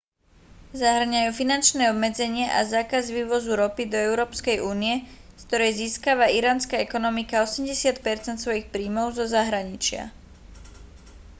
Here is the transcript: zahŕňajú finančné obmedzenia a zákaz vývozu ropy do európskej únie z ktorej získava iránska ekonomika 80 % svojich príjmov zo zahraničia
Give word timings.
zahŕňajú 0.81 1.29
finančné 1.39 1.83
obmedzenia 1.93 2.47
a 2.57 2.65
zákaz 2.73 3.05
vývozu 3.17 3.51
ropy 3.63 3.83
do 3.93 3.97
európskej 4.07 4.57
únie 4.71 4.95
z 5.37 5.41
ktorej 5.47 5.77
získava 5.81 6.25
iránska 6.39 6.73
ekonomika 6.87 7.35
80 7.47 8.01
% 8.01 8.33
svojich 8.43 8.67
príjmov 8.73 9.07
zo 9.17 9.25
zahraničia 9.35 10.03